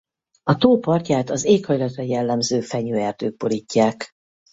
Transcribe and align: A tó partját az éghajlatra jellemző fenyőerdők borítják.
A 0.43 0.55
tó 0.55 0.77
partját 0.79 1.29
az 1.29 1.43
éghajlatra 1.45 2.03
jellemző 2.03 2.61
fenyőerdők 2.61 3.37
borítják. 3.37 4.11